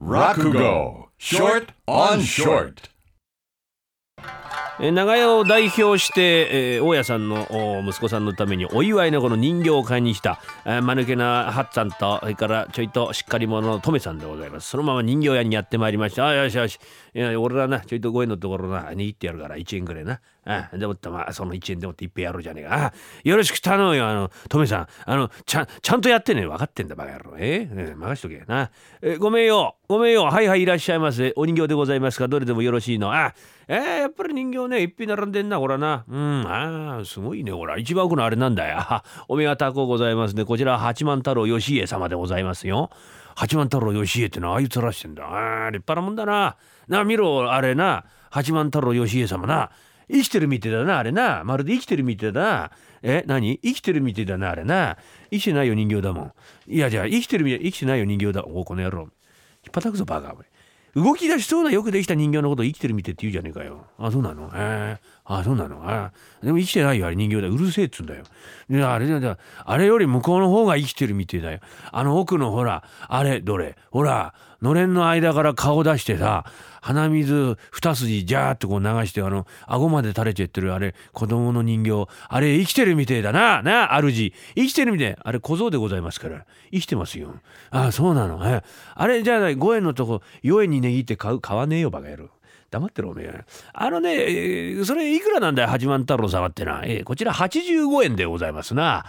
[0.00, 2.88] Rakugo Short on Short.
[4.80, 14.70] 長屋を代表して、えー大家さんの息子さんのためにお祝いのこの人形を買いに来た、えー、間抜けなハッさんとそれからちょいとしっかり者のトメさんでございます。
[14.70, 16.28] そのまま人形屋にやってまいりました。
[16.28, 16.78] あよしよし。
[17.12, 20.22] いや俺らなちょいと5円のところな握ってやるから1円ぐらいな。
[20.46, 22.86] あでもってまあその1円でもっていっぺんやろうじゃねえか。
[22.86, 22.92] あ
[23.22, 24.88] よろしく頼むよあのトメさん。
[25.04, 27.34] あのちゃんちゃんとやってね分かってんだバカ野郎。
[27.36, 28.42] えー、えー任しとけ。
[28.46, 28.70] な、
[29.02, 29.76] えーごめんよ。
[29.90, 30.22] ごめんよ。
[30.22, 31.32] はいはいいらっしゃいませ。
[31.34, 32.28] お人形でございますか？
[32.28, 33.12] どれでもよろしいの。
[33.12, 33.34] あ
[33.66, 36.04] えー、やっぱり人形ね一品並んでんなほらな。
[36.08, 37.76] うんあーすごいねほら。
[37.76, 38.78] 一番奥のあれなんだよ。
[39.26, 40.44] お目が高うございますね。
[40.44, 42.90] こちら八幡太郎義家様でございますよ。
[43.34, 45.24] 八幡太郎義家ってのはああいう面してんだ。
[45.24, 46.56] あー立派なもんだな。
[46.86, 48.04] な見ろあれな。
[48.30, 49.72] 八幡太郎義家様な。
[50.08, 51.42] 生きてるみてだなあれな。
[51.42, 52.42] まるで生きてるみてえだ。
[52.42, 52.70] な
[53.02, 53.58] え何？
[53.58, 54.98] 生きてるみてだなあれな。
[55.32, 56.32] 生きてないよ人形だもん。
[56.68, 58.44] いやじゃあ生きてるみて生きてないよ人形だ。
[58.44, 59.08] おこの野郎。
[59.64, 60.34] 引っ叩くぞバカ。
[60.96, 63.86] 動き出しそうなよくできた人形のことを生きてるみてって言うじゃねえかよ。
[63.98, 64.50] あそうなの？
[64.54, 65.04] ええ。
[65.32, 65.80] あそうなの？
[65.88, 67.48] あでも生きてないよあれ人形だ。
[67.48, 68.24] うるせえっつんだよ。
[68.88, 71.60] あれだだあれより向こうの方が生きてるみてえだよ。
[71.92, 73.76] あの奥のほらあれどれ？
[73.92, 76.44] ほらのれんの間から顔出してさ
[76.82, 82.08] 鼻水二筋ジャーってこう流してあの顎まで垂れちゃってるあれ子供の人形。
[82.28, 83.62] あれ生きてるみてえだな。
[83.62, 85.18] な主生きてるみてえ。
[85.22, 86.44] あれ小僧でございますから。
[86.72, 87.34] 生きてますよ。
[87.70, 88.40] ああそうなの？
[88.42, 92.30] あれじゃあ5円のとこ4円に値切って買う買わねえよバカ野郎。
[92.70, 93.44] 黙ってろおめえ。
[93.72, 99.04] あのね、それいくらなんだよ八幡太郎様ってのは、えこちら85円でございますな。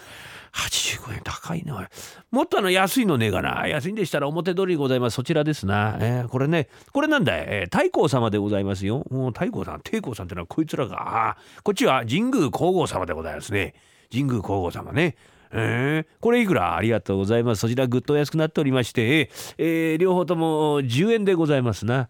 [0.54, 1.90] 85円高いな。
[2.30, 3.68] もっとあの安いのねえかな。
[3.68, 5.16] 安いんでしたら表通りございます。
[5.16, 9.06] そちらですな、えーこれねこれなんだい、えー太閤様でございますよ。
[9.10, 13.76] 太閤さん太閤さんってのはこいつらかあーこっちは神宮皇后様でございますね。
[14.12, 15.16] 神宮皇后様ね。
[15.54, 16.76] えーこれいくら？
[16.76, 17.62] ありがとうございます。
[17.62, 22.10] そちらぐっとお安くなっておりまして、えー両方とも10円でございますな、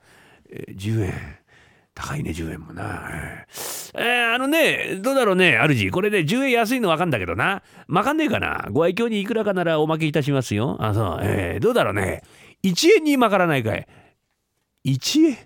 [0.49, 1.37] えー10円。
[1.93, 3.09] 高いね10円もな。
[3.11, 4.01] えー。
[4.01, 7.63] えあのねどうだろうね主これね10円安いのわかんだけどな。
[7.87, 8.67] まかんねえかな。
[8.71, 10.77] ご愛嬌にいくらかならおまけいたしますよ。
[10.79, 11.19] あそう。
[11.21, 12.23] えーどうだろうね。
[12.63, 13.87] 1円にまからないかい。
[14.85, 15.37] 1円？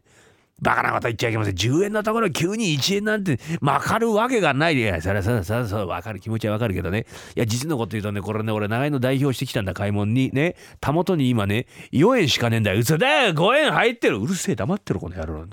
[0.62, 1.54] バカなこと言っちゃいけません。
[1.54, 4.76] 10円のところ急に1円なんてまかるわけがない。
[4.76, 6.22] でそりゃそりゃそりゃそりゃわかる。
[6.22, 7.06] 気持ちはわかるけどね。
[7.36, 10.56] いや実のこと言うとねこれね俺長井の代表してきたんだ買い物にね。
[10.80, 12.80] たもとに今ね4円しかねえんだよ。
[12.80, 13.34] 嘘だよ。
[13.34, 14.18] 5円入ってる。
[14.18, 14.56] うるせえ。
[14.56, 15.46] 黙ってるこの野郎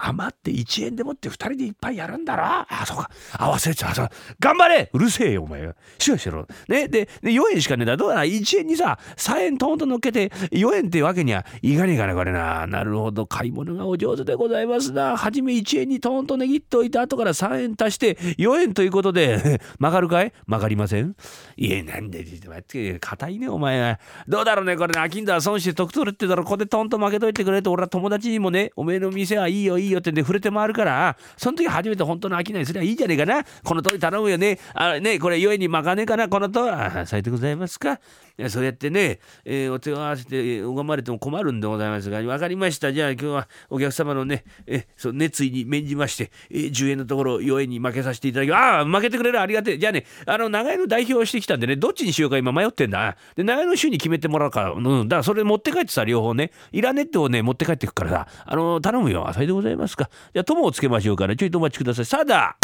[0.00, 2.44] 余って1円でもって2人でいっぱいやるんだろ？
[2.44, 3.10] あそうか。
[3.38, 4.90] 合わせちゃうそう頑張れ！
[4.92, 5.74] うるせえよお前。
[5.98, 6.46] しろしろ。
[6.68, 6.88] ね？
[6.88, 7.96] でで4円しかねえだ。
[7.96, 12.66] どうだ？1円にさ3円トンと乗っけて4円ってわけにはいかねえかなこれな。
[12.66, 13.26] なるほど。
[13.26, 15.16] 買い物がお上手でございますな。
[15.16, 20.32] 初め1円にトンと値切っておいて後から3円足して4円ということで 曲がるかい？
[20.46, 21.16] 曲がりません？
[21.56, 23.80] いえなんで待って硬いねお前。
[23.80, 26.44] はどうだろうねこれね飽きんだ損して得取るってだろ。
[26.44, 29.87] ここでトンと負けといてくれて俺は友達にもねおめえの店はいいよいいよ。
[29.92, 33.44] よってんで触れて回るからその時初めて本当の飽きないすりゃいいじゃねえかな。
[33.64, 34.58] この通り頼むよね。
[34.74, 36.28] あねこれ4円にまかねえかな。
[36.28, 38.00] このとあさようでございますか。
[38.48, 42.92] そうやってね、えーお手を合わせて拝まれても困るんでございますが分かりました。
[42.92, 49.78] じゃあ今日はお客様のね、えそう熱意に免じまして、えー10円のところ4円に負けさせていただきああ負けてくれるありがてえ。
[49.78, 53.16] じゃあねあの長屋の代表をしてきたんでねどっちにしようか今迷ってんだ。
[53.34, 56.52] で長屋の週に決めてもらうからうんだからそれ持って帰ってさ両方ね。
[56.70, 59.28] いらねってをね持って帰ってくからさあの頼むよ。
[59.28, 59.67] あそれでございます。
[59.68, 60.10] ざいますか。
[60.32, 62.04] じゃあ友をつけましょうからちょいとお待ちください。
[62.04, 62.56] さだ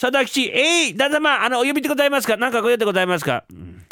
[0.00, 2.36] 佐田吉えい旦様あのお呼びでございますか。
[2.36, 3.84] 何かご用でございますか、うん。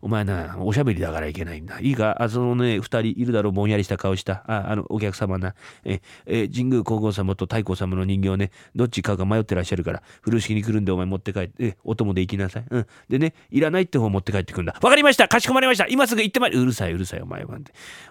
[0.00, 1.78] お前なおしゃべりだからいけないんだ。
[1.78, 2.20] いいか？
[2.20, 3.52] あそのね二人いるだろう。
[3.52, 4.42] ぼんやりした顔した。
[4.48, 5.54] ああのお客様な。
[5.84, 8.50] ええ神宮皇后様と太閤様の人形ね。
[8.74, 14.76] どっち買うか迷ってらっしゃるから風呂敷に来るんでお前持って帰ってえお供で行きなさい、うん、でねいらないって方持って帰ってくるんだ。
[14.82, 15.28] わかりました。
[15.28, 15.86] かしこまりました。
[15.86, 17.56] 今すぐ行ってまいうるさいうるさいお前は。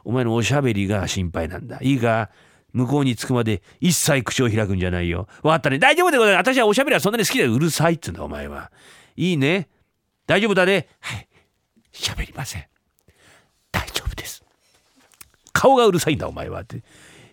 [0.06, 1.80] お前のおしゃべりが心配なんだ。
[1.82, 2.30] いいか？
[2.74, 5.28] 向こうに着くまで一切口を開くんじゃないよ。
[5.44, 5.80] わかったね。
[5.80, 6.54] 大丈夫でございます。
[6.54, 7.54] 私はおしゃべりはそんなに好きだよ。
[7.54, 8.72] うるさいっつうんだ、お前は。
[9.16, 9.70] いいね。
[10.28, 10.88] 大丈夫だね。
[11.00, 11.28] はい。
[11.94, 12.66] 喋りません。
[13.72, 14.44] 大丈夫です。
[15.54, 16.62] 顔がうるさいんだ、お前は。
[16.62, 16.84] って。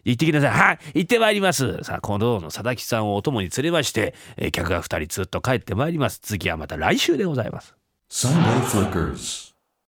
[0.05, 0.51] 行ってきなさい。
[0.51, 0.79] はい。
[0.95, 1.83] 行ってまいります。
[1.83, 6.19] さあ、今度の佐々木さんをお供に連れまして、えー客が二人ずっと帰ってまいります。
[6.19, 7.75] 次はまた来週でございます。